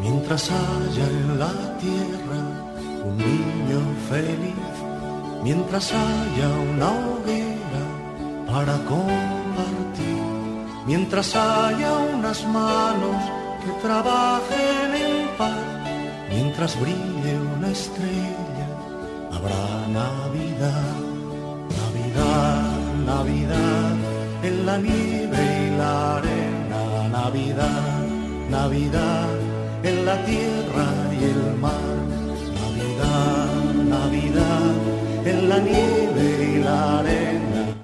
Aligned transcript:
Mientras 0.00 0.50
haya 0.50 1.06
en 1.06 1.38
la 1.38 1.52
tierra 1.78 2.40
un 3.04 3.16
niño 3.18 3.80
feliz, 4.08 4.74
mientras 5.42 5.92
haya 5.92 6.48
una 6.72 6.88
hoguera 6.88 7.84
para 8.46 8.74
compartir, 8.84 10.22
mientras 10.86 11.36
haya 11.36 11.92
unas 12.14 12.46
manos 12.46 13.16
que 13.62 13.72
trabajen 13.86 14.94
en 14.94 15.28
paz, 15.36 15.58
mientras 16.30 16.80
brille 16.80 17.38
una 17.56 17.70
estrella, 17.70 18.68
habrá 19.32 19.86
Navidad, 20.00 20.96
Navidad, 21.80 22.62
Navidad, 23.06 23.94
en 24.42 24.66
la 24.66 24.78
nieve 24.78 25.66
y 25.66 25.76
la 25.76 26.16
arena, 26.16 27.08
Navidad, 27.10 28.06
Navidad, 28.48 29.49
en 29.82 30.04
la 30.04 30.24
tierra 30.24 30.86
y 31.18 31.24
el 31.24 31.58
mar, 31.58 31.80
Navidad, 32.54 33.74
Navidad, 33.88 35.26
en 35.26 35.48
la 35.48 35.58
nieve 35.58 36.54
y 36.54 36.62
la 36.62 36.98
arena. 36.98 37.76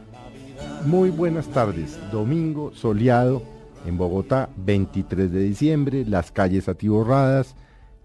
Muy 0.84 1.10
buenas 1.10 1.48
tardes, 1.48 1.98
domingo 2.12 2.72
soleado 2.74 3.42
en 3.86 3.96
Bogotá, 3.96 4.50
23 4.56 5.32
de 5.32 5.40
diciembre, 5.40 6.04
las 6.04 6.30
calles 6.30 6.68
atiborradas, 6.68 7.54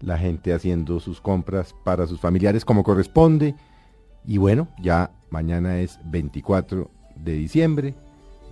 la 0.00 0.16
gente 0.16 0.54
haciendo 0.54 0.98
sus 0.98 1.20
compras 1.20 1.74
para 1.84 2.06
sus 2.06 2.20
familiares 2.20 2.64
como 2.64 2.82
corresponde. 2.82 3.54
Y 4.24 4.38
bueno, 4.38 4.68
ya 4.80 5.10
mañana 5.30 5.80
es 5.80 5.98
24 6.04 6.90
de 7.16 7.32
diciembre, 7.32 7.94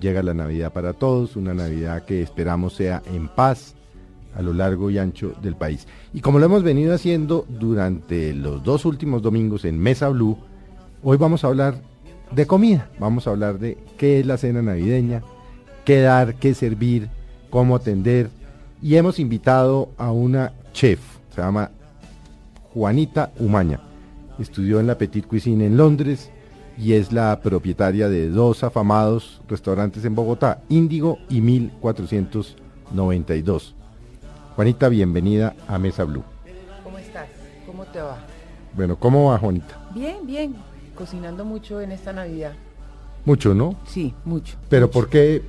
llega 0.01 0.23
la 0.23 0.35
Navidad 0.35 0.73
para 0.73 0.93
todos, 0.93 1.37
una 1.37 1.55
Navidad 1.55 2.05
que 2.05 2.21
esperamos 2.21 2.75
sea 2.75 3.03
en 3.07 3.29
paz 3.29 3.75
a 4.35 4.43
lo 4.43 4.53
largo 4.53 4.91
y 4.91 4.99
ancho 4.99 5.33
del 5.43 5.57
país. 5.57 5.87
Y 6.13 6.21
como 6.21 6.39
lo 6.39 6.47
hemos 6.47 6.63
venido 6.63 6.95
haciendo 6.95 7.47
durante 7.49 8.35
los 8.35 8.63
dos 8.63 8.85
últimos 8.85 9.23
domingos 9.23 9.65
en 9.65 9.79
Mesa 9.79 10.09
Blue, 10.09 10.39
hoy 11.03 11.17
vamos 11.17 11.45
a 11.45 11.49
hablar 11.49 11.83
de 12.33 12.47
comida, 12.47 12.89
vamos 12.99 13.27
a 13.27 13.31
hablar 13.31 13.59
de 13.59 13.79
qué 13.99 14.21
es 14.21 14.27
la 14.27 14.37
cena 14.37 14.63
navideña, 14.63 15.23
qué 15.85 16.01
dar, 16.01 16.37
qué 16.37 16.55
servir, 16.55 17.09
cómo 17.51 17.75
atender. 17.77 18.31
Y 18.83 18.97
hemos 18.97 19.19
invitado 19.19 19.91
a 19.99 20.11
una 20.13 20.53
chef, 20.73 21.01
se 21.35 21.43
llama 21.43 21.71
Juanita 22.73 23.33
Umaña. 23.39 23.81
Estudió 24.39 24.81
en 24.81 24.87
la 24.87 24.97
Petit 24.97 25.27
Cuisine 25.27 25.67
en 25.67 25.77
Londres 25.77 26.31
y 26.79 26.95
es 26.95 27.13
la 27.13 27.39
propietaria 27.41 28.09
de 28.09 28.31
dos 28.31 28.65
afamados 28.65 29.43
restaurantes 29.49 30.07
en 30.07 30.15
Bogotá, 30.15 30.63
Índigo 30.69 31.19
y 31.29 31.43
1492. 31.43 33.75
Juanita, 34.61 34.91
bienvenida 34.91 35.57
a 35.69 35.79
Mesa 35.79 36.05
Blue. 36.05 36.23
¿Cómo 36.85 36.99
estás? 36.99 37.29
¿Cómo 37.65 37.87
te 37.87 37.99
va? 37.99 38.19
Bueno, 38.77 38.97
¿cómo 38.97 39.31
va 39.31 39.39
Juanita? 39.39 39.89
Bien, 39.95 40.27
bien. 40.27 40.55
Cocinando 40.95 41.47
mucho 41.47 41.81
en 41.81 41.93
esta 41.93 42.13
Navidad. 42.13 42.53
Mucho, 43.25 43.55
¿no? 43.55 43.75
Sí, 43.87 44.13
mucho. 44.27 44.59
Pero 44.69 44.89
mucho. 44.89 44.93
¿por 44.93 45.09
qué 45.09 45.41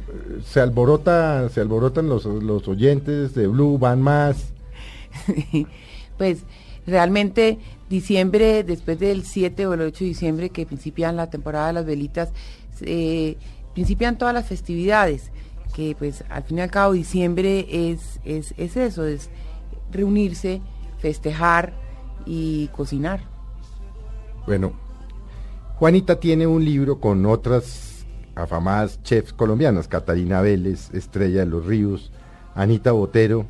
se 0.45 0.62
alborota, 0.62 1.50
se 1.50 1.59
alborotan 1.59 2.08
los, 2.08 2.23
los 2.23 2.66
oyentes 2.70 3.36
de 3.36 3.48
Blue, 3.48 3.78
van 3.78 4.02
más? 4.02 4.53
pues 6.18 6.44
realmente 6.88 7.59
diciembre, 7.90 8.64
después 8.64 8.98
del 8.98 9.25
7 9.25 9.68
o 9.68 9.73
el 9.73 9.81
8 9.81 10.06
de 10.06 10.08
diciembre 10.08 10.50
que 10.52 10.66
principian 10.66 11.18
la 11.18 11.30
temporada 11.30 11.68
de 11.68 11.73
las 11.73 11.86
velitas, 11.86 12.30
eh, 12.80 13.36
principian 13.74 14.18
todas 14.18 14.34
las 14.34 14.47
festividades, 14.47 15.31
que 15.72 15.96
pues 15.98 16.24
al 16.30 16.44
fin 16.44 16.59
y 16.59 16.62
al 16.62 16.72
cabo 16.72 16.94
diciembre 16.94 17.66
es, 17.70 18.20
es, 18.24 18.54
es 18.58 18.78
eso, 18.78 19.06
es 19.06 19.30
reunirse, 19.92 20.62
festejar 21.00 21.74
y 22.26 22.68
cocinar. 22.70 23.22
Bueno, 24.46 24.74
Juanita 25.76 26.20
tiene 26.20 26.48
un 26.48 26.64
libro 26.64 27.00
con 27.00 27.26
otras 27.26 28.06
afamadas 28.36 29.02
chefs 29.04 29.34
colombianas, 29.34 29.88
Catalina 29.88 30.42
Vélez, 30.42 30.94
Estrella 30.94 31.42
de 31.42 31.48
los 31.48 31.66
Ríos, 31.66 32.12
Anita 32.56 32.92
Botero, 32.92 33.46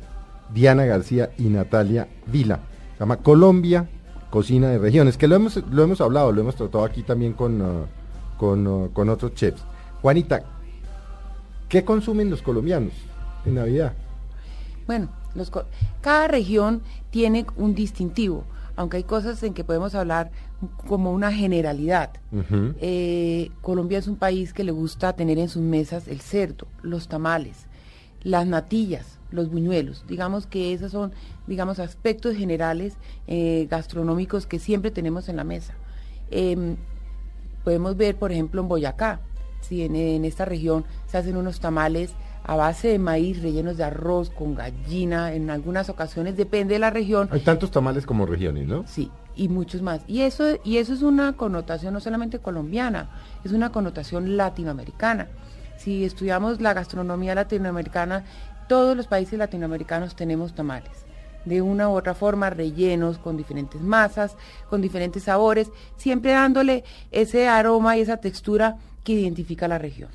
Diana 0.52 0.84
García 0.84 1.30
y 1.38 1.44
Natalia 1.44 2.08
Vila. 2.26 2.60
Se 2.94 3.00
llama 3.00 3.18
Colombia, 3.18 3.88
Cocina 4.30 4.68
de 4.68 4.78
Regiones, 4.78 5.16
que 5.16 5.28
lo 5.28 5.36
hemos, 5.36 5.56
lo 5.70 5.82
hemos 5.82 6.00
hablado, 6.00 6.32
lo 6.32 6.40
hemos 6.40 6.56
tratado 6.56 6.84
aquí 6.84 7.02
también 7.02 7.32
con, 7.32 7.60
uh, 7.60 7.86
con, 8.38 8.66
uh, 8.66 8.92
con 8.92 9.08
otros 9.08 9.34
chefs. 9.34 9.62
Juanita, 10.00 10.42
¿qué 11.72 11.86
consumen 11.86 12.28
los 12.28 12.42
colombianos 12.42 12.92
en 13.46 13.54
Navidad? 13.54 13.94
Bueno, 14.86 15.08
los, 15.34 15.50
cada 16.02 16.28
región 16.28 16.82
tiene 17.10 17.46
un 17.56 17.74
distintivo, 17.74 18.44
aunque 18.76 18.98
hay 18.98 19.04
cosas 19.04 19.42
en 19.42 19.54
que 19.54 19.64
podemos 19.64 19.94
hablar 19.94 20.30
como 20.86 21.12
una 21.12 21.32
generalidad. 21.32 22.10
Uh 22.30 22.40
-huh. 22.40 22.74
eh, 22.78 23.50
Colombia 23.62 23.98
es 23.98 24.06
un 24.06 24.16
país 24.16 24.52
que 24.52 24.64
le 24.64 24.72
gusta 24.72 25.14
tener 25.14 25.38
en 25.38 25.48
sus 25.48 25.62
mesas 25.62 26.08
el 26.08 26.20
cerdo, 26.20 26.66
los 26.82 27.08
tamales, 27.08 27.68
las 28.22 28.46
natillas, 28.46 29.18
los 29.30 29.48
buñuelos. 29.50 30.04
Digamos 30.06 30.46
que 30.46 30.74
esos 30.74 30.92
son, 30.92 31.12
digamos, 31.46 31.78
aspectos 31.78 32.36
generales 32.36 32.98
eh, 33.26 33.66
gastronómicos 33.70 34.46
que 34.46 34.58
siempre 34.58 34.90
tenemos 34.90 35.30
en 35.30 35.36
la 35.36 35.44
mesa. 35.44 35.72
Eh, 36.30 36.76
podemos 37.64 37.96
ver, 37.96 38.16
por 38.16 38.30
ejemplo, 38.30 38.60
en 38.60 38.68
Boyacá, 38.68 39.20
si 39.62 39.82
en, 39.82 39.96
en, 39.96 40.24
esta 40.24 40.44
región 40.44 40.84
se 41.06 41.18
hacen 41.18 41.36
unos 41.36 41.60
tamales 41.60 42.12
a 42.44 42.56
base 42.56 42.88
de 42.88 42.98
maíz 42.98 43.40
rellenos 43.42 43.76
de 43.76 43.84
arroz 43.84 44.30
con 44.30 44.54
gallina, 44.54 45.32
en 45.32 45.48
algunas 45.50 45.88
ocasiones 45.88 46.36
depende 46.36 46.74
de 46.74 46.80
la 46.80 46.90
región. 46.90 47.28
Hay 47.32 47.40
tantos 47.40 47.70
tamales 47.70 48.04
como 48.04 48.26
regiones, 48.26 48.66
¿no? 48.66 48.84
Sí, 48.86 49.10
y 49.36 49.48
muchos 49.48 49.82
más. 49.82 50.02
Y 50.06 50.22
eso, 50.22 50.58
y 50.64 50.78
eso 50.78 50.92
es 50.92 51.02
una 51.02 51.34
connotación 51.34 51.94
no 51.94 52.00
solamente 52.00 52.40
colombiana, 52.40 53.10
es 53.44 53.52
una 53.52 53.70
connotación 53.70 54.36
latinoamericana. 54.36 55.28
Si 55.76 56.04
estudiamos 56.04 56.60
la 56.60 56.74
gastronomía 56.74 57.34
latinoamericana, 57.34 58.24
todos 58.68 58.96
los 58.96 59.06
países 59.06 59.38
latinoamericanos 59.38 60.16
tenemos 60.16 60.54
tamales. 60.54 61.06
De 61.44 61.60
una 61.60 61.88
u 61.88 61.94
otra 61.94 62.14
forma, 62.14 62.50
rellenos 62.50 63.18
con 63.18 63.36
diferentes 63.36 63.80
masas, 63.80 64.36
con 64.70 64.80
diferentes 64.80 65.24
sabores, 65.24 65.70
siempre 65.96 66.30
dándole 66.30 66.84
ese 67.10 67.48
aroma 67.48 67.96
y 67.96 68.00
esa 68.00 68.18
textura 68.18 68.76
que 69.02 69.14
identifica 69.14 69.66
la 69.66 69.78
región. 69.78 70.10